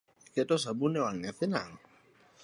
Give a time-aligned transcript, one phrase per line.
[0.27, 1.77] Iketo sabun ewang’ nyathi nang’o?